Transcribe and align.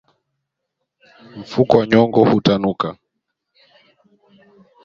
Mfuko 1.39 1.73
wa 1.79 1.85
nyongo 1.89 2.19
hutanuka 2.29 2.87